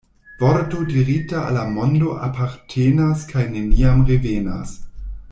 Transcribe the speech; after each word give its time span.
Vorto 0.41 0.77
dirita 0.91 1.41
al 1.49 1.53
la 1.57 1.65
mondo 1.73 2.15
apartenas 2.27 3.27
kaj 3.33 3.43
neniam 3.53 4.01
revenas. 4.13 4.73